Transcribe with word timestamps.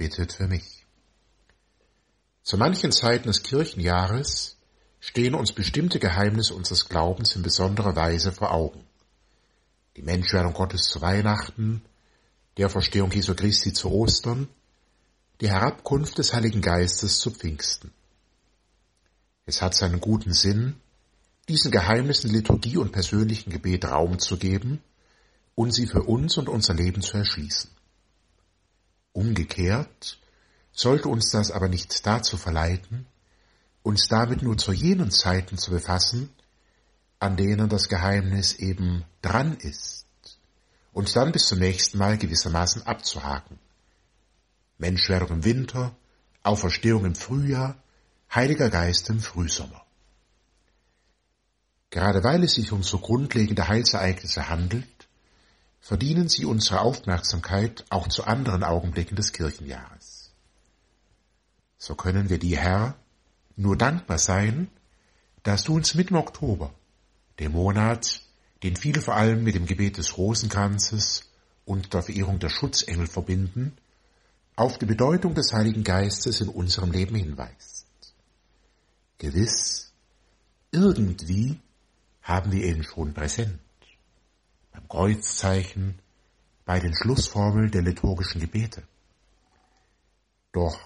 bittet 0.00 0.32
für 0.32 0.48
mich. 0.48 0.86
Zu 2.42 2.56
manchen 2.56 2.90
Zeiten 2.90 3.28
des 3.28 3.42
Kirchenjahres 3.42 4.56
stehen 4.98 5.34
uns 5.34 5.52
bestimmte 5.52 5.98
Geheimnisse 5.98 6.54
unseres 6.54 6.88
Glaubens 6.88 7.36
in 7.36 7.42
besonderer 7.42 7.94
Weise 7.96 8.32
vor 8.32 8.50
Augen. 8.52 8.86
Die 9.98 10.02
Menschwerdung 10.02 10.54
Gottes 10.54 10.84
zu 10.84 11.02
Weihnachten, 11.02 11.82
der 12.56 12.70
Verstehung 12.70 13.12
Jesu 13.12 13.34
Christi 13.34 13.74
zu 13.74 13.90
Ostern, 13.90 14.48
die 15.42 15.50
Herabkunft 15.50 16.16
des 16.16 16.32
Heiligen 16.32 16.62
Geistes 16.62 17.18
zu 17.18 17.30
Pfingsten. 17.30 17.92
Es 19.44 19.60
hat 19.60 19.74
seinen 19.74 20.00
guten 20.00 20.32
Sinn, 20.32 20.76
diesen 21.46 21.70
Geheimnissen 21.70 22.30
Liturgie 22.30 22.78
und 22.78 22.92
persönlichen 22.92 23.50
Gebet 23.50 23.84
Raum 23.84 24.18
zu 24.18 24.38
geben 24.38 24.82
und 25.54 25.74
sie 25.74 25.86
für 25.86 26.04
uns 26.04 26.38
und 26.38 26.48
unser 26.48 26.72
Leben 26.72 27.02
zu 27.02 27.18
erschließen. 27.18 27.70
Umgekehrt 29.12 30.20
sollte 30.72 31.08
uns 31.08 31.30
das 31.30 31.50
aber 31.50 31.68
nicht 31.68 32.06
dazu 32.06 32.36
verleiten, 32.36 33.06
uns 33.82 34.08
damit 34.08 34.42
nur 34.42 34.56
zu 34.56 34.72
jenen 34.72 35.10
Zeiten 35.10 35.58
zu 35.58 35.70
befassen, 35.70 36.30
an 37.18 37.36
denen 37.36 37.68
das 37.68 37.88
Geheimnis 37.88 38.54
eben 38.54 39.04
dran 39.22 39.56
ist, 39.56 40.06
und 40.92 41.14
dann 41.14 41.32
bis 41.32 41.46
zum 41.46 41.58
nächsten 41.58 41.98
Mal 41.98 42.18
gewissermaßen 42.18 42.86
abzuhaken. 42.86 43.58
Menschwerdung 44.78 45.30
im 45.30 45.44
Winter, 45.44 45.94
Auferstehung 46.42 47.04
im 47.04 47.14
Frühjahr, 47.14 47.76
Heiliger 48.34 48.70
Geist 48.70 49.10
im 49.10 49.20
Frühsommer. 49.20 49.84
Gerade 51.90 52.22
weil 52.22 52.44
es 52.44 52.54
sich 52.54 52.72
um 52.72 52.82
so 52.82 52.98
grundlegende 52.98 53.68
Heilsereignisse 53.68 54.48
handelt, 54.48 54.99
verdienen 55.80 56.28
sie 56.28 56.44
unsere 56.44 56.80
Aufmerksamkeit 56.80 57.84
auch 57.88 58.08
zu 58.08 58.24
anderen 58.24 58.62
Augenblicken 58.62 59.16
des 59.16 59.32
Kirchenjahres. 59.32 60.30
So 61.78 61.94
können 61.94 62.28
wir 62.28 62.38
dir, 62.38 62.58
Herr, 62.58 62.94
nur 63.56 63.76
dankbar 63.76 64.18
sein, 64.18 64.68
dass 65.42 65.64
du 65.64 65.74
uns 65.74 65.94
mitten 65.94 66.16
Oktober, 66.16 66.74
dem 67.38 67.52
Monat, 67.52 68.22
den 68.62 68.76
viele 68.76 69.00
vor 69.00 69.16
allem 69.16 69.42
mit 69.42 69.54
dem 69.54 69.64
Gebet 69.64 69.96
des 69.96 70.18
Rosenkranzes 70.18 71.30
und 71.64 71.94
der 71.94 72.02
Verehrung 72.02 72.38
der 72.38 72.50
Schutzengel 72.50 73.06
verbinden, 73.06 73.76
auf 74.56 74.76
die 74.76 74.86
Bedeutung 74.86 75.34
des 75.34 75.54
Heiligen 75.54 75.84
Geistes 75.84 76.42
in 76.42 76.50
unserem 76.50 76.92
Leben 76.92 77.16
hinweist. 77.16 77.86
Gewiss, 79.16 79.92
irgendwie 80.70 81.58
haben 82.22 82.52
wir 82.52 82.64
ihn 82.64 82.84
schon 82.84 83.14
präsent 83.14 83.58
beim 84.72 84.88
Kreuzzeichen, 84.88 85.98
bei 86.64 86.80
den 86.80 86.94
Schlussformeln 86.94 87.70
der 87.70 87.82
liturgischen 87.82 88.40
Gebete. 88.40 88.82
Doch 90.52 90.78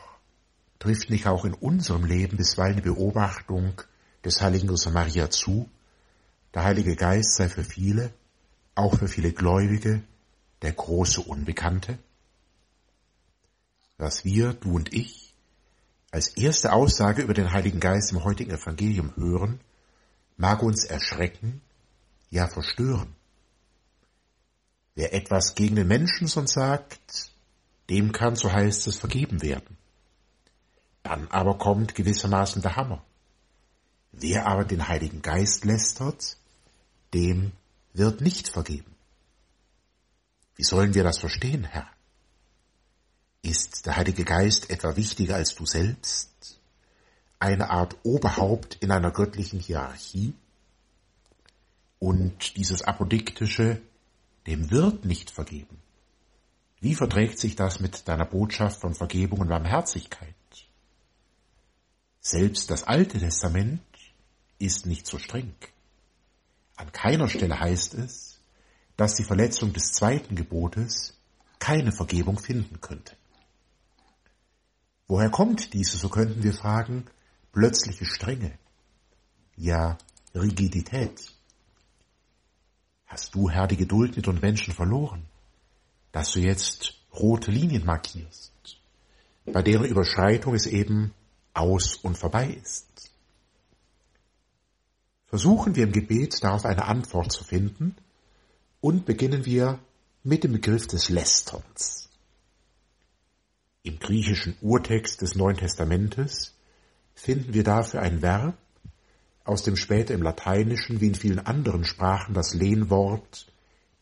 trifft 0.78 1.10
nicht 1.10 1.26
auch 1.26 1.44
in 1.44 1.54
unserem 1.54 2.04
Leben 2.04 2.36
bisweilen 2.36 2.76
die 2.76 2.82
Beobachtung 2.82 3.80
des 4.24 4.40
heiligen 4.40 4.68
Josef 4.68 4.92
Maria 4.92 5.30
zu, 5.30 5.68
der 6.54 6.64
Heilige 6.64 6.96
Geist 6.96 7.36
sei 7.36 7.48
für 7.48 7.64
viele, 7.64 8.12
auch 8.74 8.98
für 8.98 9.08
viele 9.08 9.32
Gläubige, 9.32 10.02
der 10.62 10.72
große 10.72 11.20
Unbekannte? 11.20 11.98
Was 13.98 14.24
wir, 14.24 14.54
du 14.54 14.76
und 14.76 14.92
ich, 14.92 15.34
als 16.10 16.28
erste 16.36 16.72
Aussage 16.72 17.22
über 17.22 17.34
den 17.34 17.52
Heiligen 17.52 17.80
Geist 17.80 18.12
im 18.12 18.24
heutigen 18.24 18.52
Evangelium 18.52 19.14
hören, 19.16 19.60
mag 20.36 20.62
uns 20.62 20.84
erschrecken, 20.84 21.60
ja 22.30 22.46
verstören. 22.46 23.14
Wer 24.94 25.12
etwas 25.12 25.54
gegen 25.54 25.76
den 25.76 25.88
Menschensohn 25.88 26.46
sagt, 26.46 27.30
dem 27.90 28.12
kann, 28.12 28.36
so 28.36 28.52
heißt 28.52 28.86
es, 28.86 28.96
vergeben 28.96 29.42
werden. 29.42 29.76
Dann 31.02 31.28
aber 31.28 31.58
kommt 31.58 31.94
gewissermaßen 31.94 32.62
der 32.62 32.76
Hammer. 32.76 33.04
Wer 34.12 34.46
aber 34.46 34.64
den 34.64 34.88
Heiligen 34.88 35.20
Geist 35.20 35.64
lästert, 35.64 36.36
dem 37.12 37.52
wird 37.92 38.20
nicht 38.20 38.48
vergeben. 38.48 38.94
Wie 40.56 40.64
sollen 40.64 40.94
wir 40.94 41.02
das 41.02 41.18
verstehen, 41.18 41.64
Herr? 41.64 41.88
Ist 43.42 43.86
der 43.86 43.96
Heilige 43.96 44.24
Geist 44.24 44.70
etwa 44.70 44.96
wichtiger 44.96 45.34
als 45.34 45.54
du 45.54 45.66
selbst? 45.66 46.30
Eine 47.40 47.70
Art 47.70 47.96
Oberhaupt 48.04 48.76
in 48.80 48.90
einer 48.90 49.10
göttlichen 49.10 49.58
Hierarchie? 49.58 50.32
Und 51.98 52.56
dieses 52.56 52.82
apodiktische 52.82 53.82
dem 54.46 54.70
wird 54.70 55.04
nicht 55.04 55.30
vergeben. 55.30 55.80
Wie 56.80 56.94
verträgt 56.94 57.38
sich 57.38 57.56
das 57.56 57.80
mit 57.80 58.08
deiner 58.08 58.26
Botschaft 58.26 58.80
von 58.80 58.94
Vergebung 58.94 59.40
und 59.40 59.48
Barmherzigkeit? 59.48 60.34
Selbst 62.20 62.70
das 62.70 62.84
Alte 62.84 63.18
Testament 63.18 63.82
ist 64.58 64.86
nicht 64.86 65.06
so 65.06 65.18
streng. 65.18 65.54
An 66.76 66.92
keiner 66.92 67.28
Stelle 67.28 67.58
heißt 67.58 67.94
es, 67.94 68.40
dass 68.96 69.14
die 69.14 69.24
Verletzung 69.24 69.72
des 69.72 69.92
zweiten 69.92 70.36
Gebotes 70.36 71.14
keine 71.58 71.92
Vergebung 71.92 72.38
finden 72.38 72.80
könnte. 72.80 73.16
Woher 75.06 75.30
kommt 75.30 75.72
diese, 75.74 75.96
so 75.96 76.08
könnten 76.08 76.42
wir 76.42 76.54
fragen, 76.54 77.06
plötzliche 77.52 78.04
Strenge, 78.04 78.58
ja 79.56 79.98
Rigidität? 80.34 81.32
Hast 83.14 83.36
du, 83.36 83.48
Herr, 83.48 83.68
die 83.68 83.76
Geduld 83.76 84.16
mit 84.16 84.26
uns 84.26 84.42
Menschen 84.42 84.74
verloren, 84.74 85.22
dass 86.10 86.32
du 86.32 86.40
jetzt 86.40 86.98
rote 87.12 87.52
Linien 87.52 87.84
markierst, 87.84 88.52
bei 89.46 89.62
deren 89.62 89.84
Überschreitung 89.84 90.52
es 90.52 90.66
eben 90.66 91.14
aus 91.52 91.94
und 91.94 92.18
vorbei 92.18 92.58
ist? 92.60 93.12
Versuchen 95.28 95.76
wir 95.76 95.84
im 95.84 95.92
Gebet 95.92 96.42
darauf 96.42 96.64
eine 96.64 96.86
Antwort 96.86 97.30
zu 97.30 97.44
finden 97.44 97.94
und 98.80 99.06
beginnen 99.06 99.46
wir 99.46 99.78
mit 100.24 100.42
dem 100.42 100.50
Begriff 100.50 100.88
des 100.88 101.08
Lästerns. 101.08 102.08
Im 103.84 104.00
griechischen 104.00 104.56
Urtext 104.60 105.22
des 105.22 105.36
Neuen 105.36 105.56
Testamentes 105.56 106.52
finden 107.14 107.54
wir 107.54 107.62
dafür 107.62 108.02
ein 108.02 108.22
Verb, 108.22 108.58
aus 109.44 109.62
dem 109.62 109.76
später 109.76 110.14
im 110.14 110.22
Lateinischen 110.22 111.00
wie 111.00 111.08
in 111.08 111.14
vielen 111.14 111.38
anderen 111.38 111.84
Sprachen 111.84 112.34
das 112.34 112.54
Lehnwort 112.54 113.52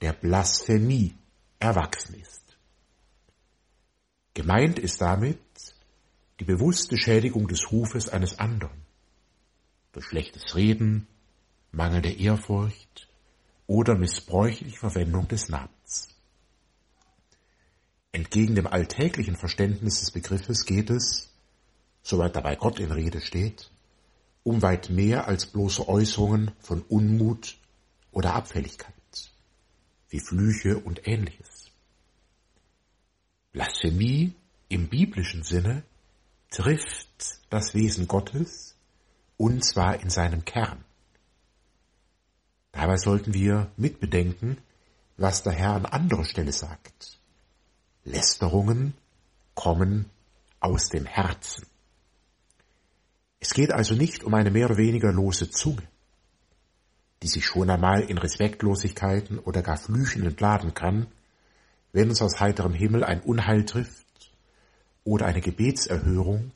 der 0.01 0.13
Blasphemie 0.13 1.15
erwachsen 1.59 2.15
ist. 2.21 2.57
Gemeint 4.35 4.79
ist 4.79 5.01
damit 5.01 5.39
die 6.41 6.45
bewusste 6.45 6.97
Schädigung 6.97 7.49
des 7.49 7.71
Rufes 7.71 8.09
eines 8.09 8.39
anderen 8.39 8.83
durch 9.93 10.07
schlechtes 10.07 10.55
Reden, 10.57 11.07
mangelnde 11.71 12.11
Ehrfurcht 12.11 13.09
oder 13.67 13.95
missbräuchliche 13.95 14.79
Verwendung 14.79 15.29
des 15.29 15.49
Namens. 15.49 16.09
Entgegen 18.13 18.55
dem 18.55 18.67
alltäglichen 18.67 19.37
Verständnis 19.37 20.01
des 20.01 20.11
Begriffes 20.11 20.65
geht 20.65 20.91
es, 20.91 21.31
soweit 22.03 22.37
dabei 22.37 22.57
Gott 22.57 22.79
in 22.79 22.93
Rede 22.93 23.21
steht, 23.21 23.72
um 24.43 24.63
weit 24.63 24.91
mehr 24.91 25.27
als 25.29 25.47
bloße 25.47 25.89
Äußerungen 25.89 26.51
von 26.59 26.83
Unmut 26.83 27.59
oder 28.11 28.35
Abfälligkeit, 28.35 28.95
wie 30.09 30.21
Flüche 30.21 30.79
und 30.79 31.07
ähnliches. 31.07 31.71
Blasphemie 33.53 34.35
im 34.69 34.89
biblischen 34.89 35.43
Sinne 35.43 35.83
trifft 36.51 37.41
das 37.51 37.75
Wesen 37.75 38.09
Gottes 38.09 38.77
und 39.37 39.65
zwar 39.65 40.01
in 40.01 40.11
seinem 40.11 40.45
Kern. 40.45 40.85
Dabei 42.73 42.97
sollten 42.97 43.35
wir 43.35 43.71
mitbedenken, 43.77 44.59
was 45.17 45.43
der 45.43 45.53
Herr 45.53 45.75
an 45.75 45.87
anderer 45.87 46.25
Stelle 46.25 46.53
sagt. 46.53 47.19
Lästerungen 48.05 48.95
kommen 49.55 50.11
aus 50.61 50.89
dem 50.89 51.05
Herzen. 51.05 51.67
Es 53.43 53.55
geht 53.55 53.73
also 53.73 53.97
nicht 53.97 54.23
um 54.23 54.35
eine 54.35 54.53
mehr 54.53 54.67
oder 54.67 54.77
weniger 54.77 55.11
lose 55.11 55.51
Zunge, 55.51 55.83
die 57.25 57.27
sich 57.27 57.45
schon 57.45 57.69
einmal 57.71 58.03
in 58.03 58.17
Respektlosigkeiten 58.17 59.41
oder 59.41 59.63
gar 59.63 59.77
Flüchen 59.77 60.25
entladen 60.25 60.75
kann, 60.75 61.09
wenn 61.91 62.09
uns 62.09 62.23
aus 62.23 62.39
heiterem 62.39 62.73
Himmel 62.73 63.03
ein 63.03 63.21
Unheil 63.21 63.65
trifft 63.65 64.31
oder 65.03 65.27
eine 65.27 65.41
Gebetserhörung, 65.41 66.53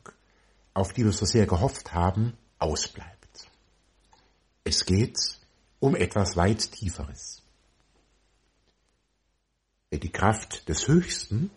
auf 0.74 0.92
die 0.92 1.04
wir 1.04 1.10
so 1.10 1.26
sehr 1.26 1.46
gehofft 1.46 1.92
haben, 1.92 2.34
ausbleibt. 2.60 3.50
Es 4.62 4.86
geht 4.86 5.18
um 5.80 5.96
etwas 5.96 6.36
weit 6.36 6.70
Tieferes. 6.70 7.42
Wer 9.90 9.98
die 9.98 10.12
Kraft 10.12 10.68
des 10.68 10.86
Höchsten, 10.86 11.50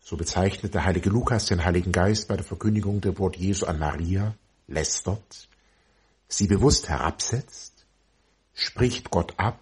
so 0.00 0.16
bezeichnet 0.16 0.74
der 0.74 0.84
heilige 0.84 1.10
Lukas 1.10 1.46
den 1.46 1.64
Heiligen 1.64 1.92
Geist 1.92 2.28
bei 2.28 2.36
der 2.36 2.44
Verkündigung 2.44 3.00
der 3.00 3.18
Wort 3.18 3.36
Jesu 3.36 3.66
an 3.66 3.78
Maria, 3.78 4.34
lästert, 4.66 5.48
sie 6.28 6.46
bewusst 6.46 6.88
herabsetzt, 6.88 7.84
spricht 8.54 9.10
Gott 9.10 9.34
ab, 9.38 9.60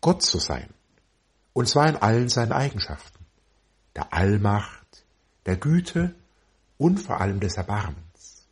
Gott 0.00 0.22
zu 0.22 0.38
sein, 0.38 0.68
und 1.52 1.68
zwar 1.68 1.88
in 1.88 1.96
allen 1.96 2.28
seinen 2.28 2.52
Eigenschaften, 2.52 3.24
der 3.94 4.12
Allmacht, 4.12 5.04
der 5.46 5.56
Güte 5.56 6.14
und 6.78 6.98
vor 6.98 7.20
allem 7.20 7.40
des 7.40 7.56
Erbarmens. 7.56 8.46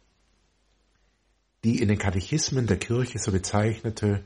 Die 1.64 1.80
in 1.80 1.88
den 1.88 1.98
Katechismen 1.98 2.66
der 2.66 2.78
Kirche 2.78 3.18
so 3.18 3.32
bezeichnete 3.32 4.22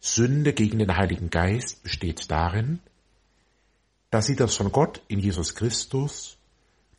Sünde 0.00 0.52
gegen 0.52 0.78
den 0.78 0.96
Heiligen 0.96 1.30
Geist 1.30 1.82
besteht 1.82 2.30
darin, 2.30 2.80
dass 4.10 4.26
sie 4.26 4.36
das 4.36 4.56
von 4.56 4.72
Gott 4.72 5.02
in 5.08 5.18
Jesus 5.18 5.54
Christus 5.54 6.38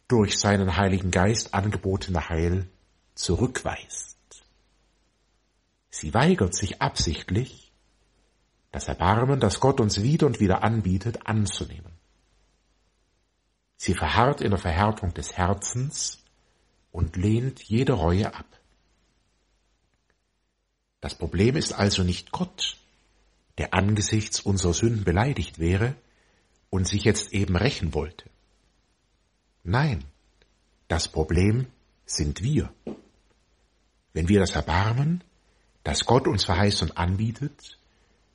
durch 0.07 0.37
seinen 0.37 0.77
Heiligen 0.77 1.11
Geist 1.11 1.53
angebotene 1.53 2.29
Heil 2.29 2.67
zurückweist. 3.15 4.17
Sie 5.89 6.13
weigert 6.13 6.55
sich 6.55 6.81
absichtlich, 6.81 7.71
das 8.71 8.87
Erbarmen, 8.87 9.39
das 9.39 9.59
Gott 9.59 9.79
uns 9.79 10.01
wieder 10.03 10.27
und 10.27 10.39
wieder 10.39 10.63
anbietet, 10.63 11.25
anzunehmen. 11.25 11.91
Sie 13.77 13.93
verharrt 13.93 14.41
in 14.41 14.51
der 14.51 14.59
Verhärtung 14.59 15.13
des 15.13 15.37
Herzens 15.37 16.23
und 16.91 17.15
lehnt 17.15 17.63
jede 17.63 17.93
Reue 17.93 18.33
ab. 18.33 18.45
Das 20.99 21.15
Problem 21.15 21.55
ist 21.55 21.73
also 21.73 22.03
nicht 22.03 22.31
Gott, 22.31 22.77
der 23.57 23.73
angesichts 23.73 24.39
unserer 24.39 24.73
Sünden 24.73 25.03
beleidigt 25.03 25.59
wäre, 25.59 25.95
und 26.69 26.87
sich 26.87 27.03
jetzt 27.03 27.33
eben 27.33 27.55
rächen 27.55 27.93
wollte. 27.93 28.29
Nein, 29.63 30.03
das 30.87 31.07
Problem 31.07 31.67
sind 32.05 32.41
wir. 32.41 32.73
Wenn 34.13 34.29
wir 34.29 34.39
das 34.39 34.51
Erbarmen, 34.51 35.23
das 35.83 36.05
Gott 36.05 36.27
uns 36.27 36.45
verheißt 36.45 36.81
und 36.81 36.97
anbietet, 36.97 37.77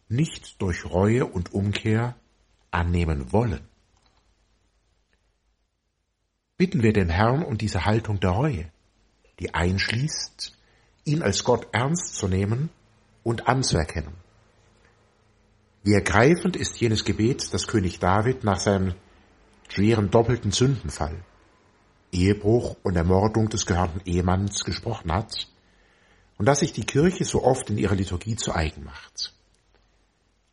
nicht 0.09 0.61
durch 0.61 0.85
Reue 0.85 1.27
und 1.27 1.53
Umkehr 1.53 2.17
annehmen 2.71 3.33
wollen. 3.33 3.67
Bitten 6.57 6.83
wir 6.83 6.93
den 6.93 7.09
Herrn 7.09 7.43
um 7.43 7.59
diese 7.59 7.85
Haltung 7.85 8.21
der 8.21 8.31
Reue, 8.31 8.71
die 9.41 9.55
einschließt, 9.55 10.57
ihn 11.05 11.23
als 11.23 11.45
Gott 11.45 11.67
ernst 11.73 12.15
zu 12.15 12.29
nehmen 12.29 12.71
und 13.25 13.49
anzuerkennen. 13.49 14.22
Wie 15.85 15.95
ergreifend 15.95 16.57
ist 16.57 16.81
jenes 16.81 17.05
Gebet, 17.05 17.53
das 17.53 17.67
König 17.67 17.99
David 17.99 18.45
nach 18.45 18.61
seinem 18.61 18.95
schweren 19.69 20.11
doppelten 20.11 20.53
Sündenfall, 20.53 21.25
Ehebruch 22.13 22.77
und 22.85 22.95
Ermordung 22.95 23.49
des 23.49 23.67
gehörnten 23.67 24.01
Ehemanns 24.05 24.65
gesprochen 24.65 25.13
hat 25.13 25.49
und 26.39 26.47
das 26.47 26.61
sich 26.61 26.73
die 26.73 26.87
Kirche 26.87 27.25
so 27.25 27.43
oft 27.43 27.69
in 27.69 27.79
ihrer 27.79 27.97
Liturgie 27.97 28.37
zu 28.37 28.55
eigen 28.55 28.85
macht. 28.85 29.35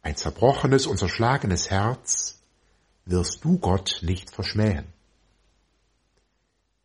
Ein 0.01 0.15
zerbrochenes 0.15 0.87
und 0.87 0.97
zerschlagenes 0.97 1.69
Herz 1.69 2.41
wirst 3.05 3.43
du 3.45 3.59
Gott 3.59 3.99
nicht 4.01 4.31
verschmähen. 4.31 4.85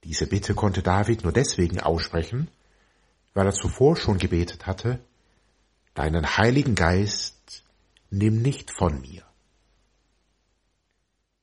Diese 0.03 0.27
Bitte 0.27 0.55
konnte 0.55 0.83
David 0.83 1.23
nur 1.23 1.33
deswegen 1.33 1.81
aussprechen, 1.81 2.49
weil 3.33 3.47
er 3.47 3.55
zuvor 3.55 3.97
schon 3.97 4.19
gebetet 4.19 4.67
hatte, 4.67 4.99
deinen 5.95 6.37
Heiligen 6.37 6.75
Geist 6.75 7.64
nimm 8.19 8.43
nicht 8.43 8.71
von 8.71 9.01
mir. 9.01 9.23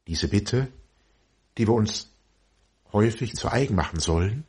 Diese 0.08 0.28
Bitte, 0.28 0.68
die 1.58 1.68
wir 1.68 1.74
uns 1.74 2.10
häufig 2.94 3.36
zu 3.36 3.52
eigen 3.52 3.76
machen 3.76 4.00
sollen, 4.00 4.46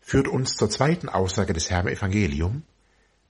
führt 0.00 0.28
uns 0.28 0.56
zur 0.56 0.70
zweiten 0.70 1.08
Aussage 1.08 1.52
des 1.52 1.70
Herrn 1.70 1.88
Evangelium, 1.88 2.62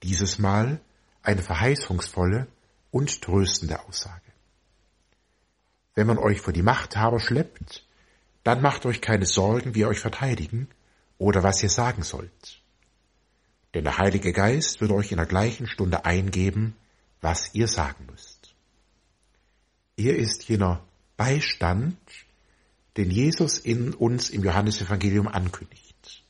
dieses 0.03 0.39
Mal 0.39 0.81
eine 1.23 1.43
verheißungsvolle 1.43 2.47
und 2.91 3.23
tröstende 3.23 3.83
Aussage. 3.87 4.21
Wenn 5.95 6.07
man 6.07 6.19
euch 6.19 6.41
vor 6.41 6.53
die 6.53 6.63
Machthaber 6.63 7.21
schleppt, 7.21 7.87
dann 8.45 8.61
macht 8.61 8.87
euch 8.87 9.01
keine 9.01 9.27
Sorgen, 9.27 9.75
wie 9.75 9.81
ihr 9.81 9.89
euch 9.89 9.99
verteidigen 9.99 10.69
oder 11.19 11.43
was 11.43 11.63
ihr 11.63 11.71
sagen 11.71 12.03
sollt. 12.03 12.63
Denn 13.75 13.85
der 13.85 13.99
Heilige 13.99 14.33
Geist 14.33 14.81
wird 14.81 14.93
euch 14.93 15.11
in 15.11 15.17
der 15.17 15.27
gleichen 15.27 15.67
Stunde 15.67 16.05
eingeben, 16.05 16.77
was 17.21 17.55
ihr 17.55 17.69
sagen 17.69 18.07
müsst. 18.11 18.55
Er 19.97 20.17
ist 20.17 20.49
jener 20.49 20.85
Beistand, 21.17 21.97
den 22.97 23.11
Jesus 23.11 23.59
in 23.59 23.95
uns 23.95 24.31
im 24.31 24.45
Johannesevangelium 24.45 25.29
ankündigt, 25.29 26.25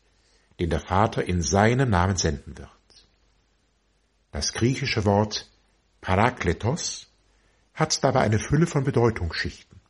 den 0.60 0.70
der 0.70 0.80
Vater 0.80 1.24
in 1.24 1.42
seinem 1.42 1.90
Namen 1.90 2.16
senden 2.16 2.56
wird. 2.58 2.70
Das 4.32 4.52
griechische 4.52 5.04
Wort 5.04 5.50
Parakletos 6.00 7.08
hat 7.74 8.02
dabei 8.04 8.20
eine 8.20 8.38
Fülle 8.38 8.66
von 8.66 8.84
Bedeutungsschichten. 8.84 9.80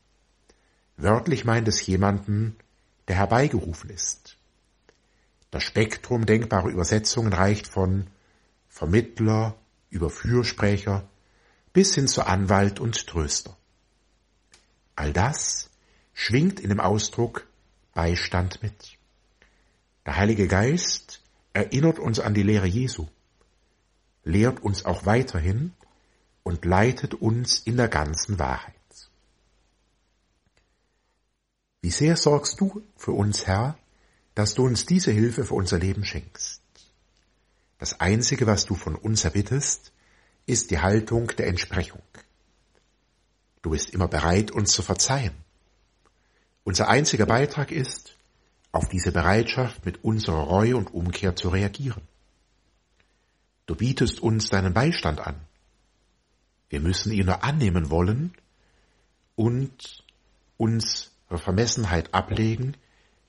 Wörtlich 0.96 1.44
meint 1.44 1.68
es 1.68 1.86
jemanden, 1.86 2.56
der 3.08 3.16
herbeigerufen 3.16 3.90
ist. 3.90 4.36
Das 5.50 5.62
Spektrum 5.62 6.26
denkbarer 6.26 6.68
Übersetzungen 6.68 7.32
reicht 7.32 7.66
von 7.66 8.06
Vermittler, 8.68 9.56
über 9.96 10.10
Fürsprecher 10.10 11.08
bis 11.72 11.94
hin 11.94 12.06
zu 12.06 12.26
Anwalt 12.26 12.78
und 12.78 13.06
Tröster. 13.06 13.56
All 14.94 15.12
das 15.12 15.70
schwingt 16.14 16.60
in 16.60 16.68
dem 16.68 16.80
Ausdruck 16.80 17.46
Beistand 17.92 18.62
mit. 18.62 18.96
Der 20.04 20.16
Heilige 20.16 20.46
Geist 20.46 21.20
erinnert 21.52 21.98
uns 21.98 22.20
an 22.20 22.34
die 22.34 22.42
Lehre 22.42 22.66
Jesu, 22.66 23.08
lehrt 24.22 24.60
uns 24.60 24.84
auch 24.84 25.06
weiterhin 25.06 25.72
und 26.42 26.64
leitet 26.64 27.14
uns 27.14 27.58
in 27.58 27.76
der 27.76 27.88
ganzen 27.88 28.38
Wahrheit. 28.38 28.74
Wie 31.80 31.90
sehr 31.90 32.16
sorgst 32.16 32.60
du 32.60 32.82
für 32.96 33.12
uns, 33.12 33.46
Herr, 33.46 33.78
dass 34.34 34.54
du 34.54 34.64
uns 34.66 34.84
diese 34.84 35.12
Hilfe 35.12 35.44
für 35.44 35.54
unser 35.54 35.78
Leben 35.78 36.04
schenkst. 36.04 36.60
Das 37.78 38.00
Einzige, 38.00 38.46
was 38.46 38.64
du 38.64 38.74
von 38.74 38.94
uns 38.94 39.24
erbittest, 39.24 39.92
ist 40.46 40.70
die 40.70 40.78
Haltung 40.78 41.28
der 41.36 41.48
Entsprechung. 41.48 42.02
Du 43.62 43.70
bist 43.70 43.90
immer 43.90 44.08
bereit, 44.08 44.50
uns 44.50 44.72
zu 44.72 44.82
verzeihen. 44.82 45.34
Unser 46.64 46.88
einziger 46.88 47.26
Beitrag 47.26 47.70
ist, 47.70 48.16
auf 48.72 48.88
diese 48.88 49.12
Bereitschaft 49.12 49.84
mit 49.84 50.04
unserer 50.04 50.42
Reue 50.42 50.76
und 50.76 50.92
Umkehr 50.92 51.36
zu 51.36 51.48
reagieren. 51.48 52.02
Du 53.66 53.74
bietest 53.74 54.20
uns 54.20 54.48
deinen 54.48 54.72
Beistand 54.72 55.20
an. 55.20 55.36
Wir 56.68 56.80
müssen 56.80 57.12
ihn 57.12 57.26
nur 57.26 57.42
annehmen 57.42 57.90
wollen 57.90 58.34
und 59.34 60.04
unsere 60.56 61.38
Vermessenheit 61.38 62.14
ablegen. 62.14 62.76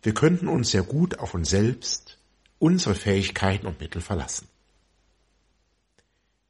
Wir 0.01 0.13
könnten 0.13 0.47
uns 0.47 0.71
sehr 0.71 0.83
gut 0.83 1.19
auf 1.19 1.33
uns 1.33 1.49
selbst 1.49 2.16
unsere 2.59 2.95
Fähigkeiten 2.95 3.67
und 3.67 3.79
Mittel 3.79 4.01
verlassen. 4.01 4.47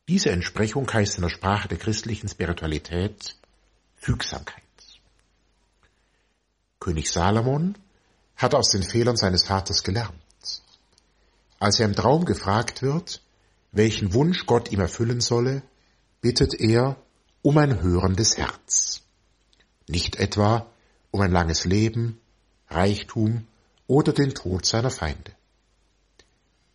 Diese 0.08 0.30
Entsprechung 0.30 0.92
heißt 0.92 1.18
in 1.18 1.24
der 1.24 1.30
Sprache 1.30 1.68
der 1.68 1.78
christlichen 1.78 2.30
Spiritualität 2.30 3.36
Fügsamkeit. 3.96 4.64
König 6.80 7.12
Salomon 7.12 7.78
hat 8.38 8.56
aus 8.56 8.70
den 8.70 8.84
Fehlern 8.84 9.18
seines 9.18 9.44
Vaters 9.44 9.84
gelernt. 9.84 10.14
Als 11.60 11.80
er 11.80 11.88
im 11.88 11.96
Traum 11.96 12.24
gefragt 12.24 12.82
wird, 12.82 13.22
welchen 13.72 14.14
Wunsch 14.14 14.46
Gott 14.46 14.72
ihm 14.72 14.80
erfüllen 14.80 15.20
solle, 15.20 15.64
bittet 16.22 16.54
er 16.54 16.96
um 17.42 17.58
ein 17.58 17.82
hörendes 17.82 18.38
Herz. 18.38 19.02
Nicht 19.88 20.18
etwa 20.18 20.68
um 21.12 21.22
ein 21.22 21.32
langes 21.32 21.66
Leben, 21.66 22.20
Reichtum 22.70 23.48
oder 23.88 24.14
den 24.14 24.34
Tod 24.34 24.66
seiner 24.66 24.92
Feinde. 24.92 25.37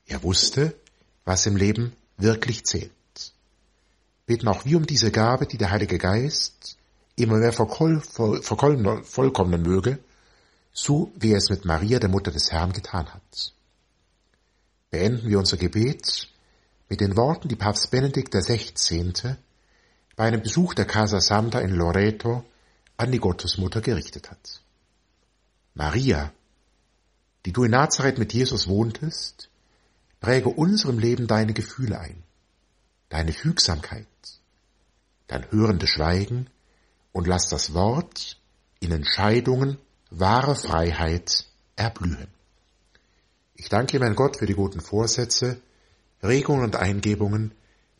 Er 0.06 0.22
wusste, 0.22 0.74
was 1.24 1.46
im 1.46 1.56
Leben 1.56 1.94
wirklich 2.16 2.64
zählt. 2.64 2.90
Beten 4.26 4.48
auch 4.48 4.64
wir 4.64 4.76
um 4.76 4.86
diese 4.86 5.10
Gabe, 5.10 5.46
die 5.46 5.58
der 5.58 5.70
Heilige 5.70 5.98
Geist 5.98 6.76
immer 7.16 7.38
mehr 7.38 7.52
vollkommnen 7.52 9.62
möge, 9.62 9.98
so 10.72 11.12
wie 11.16 11.32
er 11.32 11.38
es 11.38 11.50
mit 11.50 11.64
Maria, 11.64 11.98
der 11.98 12.08
Mutter 12.08 12.30
des 12.30 12.50
Herrn, 12.50 12.72
getan 12.72 13.12
hat. 13.12 13.52
Beenden 14.90 15.28
wir 15.28 15.38
unser 15.38 15.56
Gebet 15.56 16.28
mit 16.88 17.00
den 17.00 17.16
Worten, 17.16 17.48
die 17.48 17.56
Papst 17.56 17.90
Benedikt 17.90 18.34
XVI. 18.34 19.36
bei 20.16 20.24
einem 20.24 20.42
Besuch 20.42 20.74
der 20.74 20.86
Casa 20.86 21.20
Santa 21.20 21.60
in 21.60 21.70
Loreto 21.70 22.44
an 22.96 23.12
die 23.12 23.18
Gottesmutter 23.18 23.80
gerichtet 23.80 24.30
hat. 24.30 24.60
Maria, 25.74 26.32
die 27.46 27.52
du 27.52 27.64
in 27.64 27.70
Nazareth 27.70 28.18
mit 28.18 28.32
Jesus 28.32 28.68
wohntest, 28.68 29.48
präge 30.22 30.48
unserem 30.48 30.98
Leben 30.98 31.26
deine 31.26 31.52
Gefühle 31.52 31.98
ein, 31.98 32.22
deine 33.08 33.32
Fügsamkeit, 33.32 34.06
dein 35.26 35.50
hörendes 35.50 35.90
Schweigen 35.90 36.48
und 37.10 37.26
lass 37.26 37.48
das 37.48 37.74
Wort 37.74 38.40
in 38.78 38.92
Entscheidungen 38.92 39.78
wahre 40.10 40.54
Freiheit 40.54 41.46
erblühen. 41.76 42.28
Ich 43.56 43.68
danke 43.68 43.98
mein 43.98 44.14
Gott 44.14 44.38
für 44.38 44.46
die 44.46 44.54
guten 44.54 44.80
Vorsätze, 44.80 45.60
Regungen 46.22 46.62
und 46.62 46.76
Eingebungen, 46.76 47.52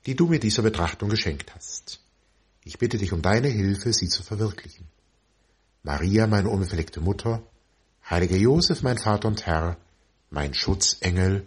die 0.07 0.15
du 0.15 0.29
mir 0.29 0.39
dieser 0.39 0.63
Betrachtung 0.63 1.09
geschenkt 1.09 1.53
hast. 1.55 2.01
Ich 2.65 2.79
bitte 2.79 2.99
dich 2.99 3.13
um 3.13 3.23
deine 3.23 3.49
Hilfe, 3.49 3.93
sie 3.93 4.09
zu 4.09 4.23
verwirklichen. 4.23 4.87
Maria, 5.83 6.29
meine 6.29 6.51
unbefleckte 6.51 7.01
Mutter, 7.01 7.43
heiliger 8.09 8.37
Josef, 8.37 8.83
mein 8.83 8.99
Vater 8.99 9.27
und 9.27 9.45
Herr, 9.47 9.77
mein 10.31 10.55
Schutzengel, 10.55 11.47